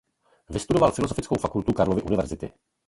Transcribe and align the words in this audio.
Vystudoval 0.49 0.91
Filozofickou 0.91 1.35
fakultu 1.37 1.73
Karlovy 1.73 2.01
univerzity. 2.01 2.51